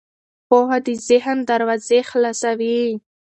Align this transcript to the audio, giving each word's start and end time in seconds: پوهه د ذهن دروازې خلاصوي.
پوهه 0.47 0.77
د 0.85 0.87
ذهن 1.07 1.37
دروازې 1.49 1.99
خلاصوي. 2.09 2.81